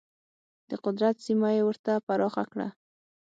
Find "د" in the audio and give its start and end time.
0.69-0.71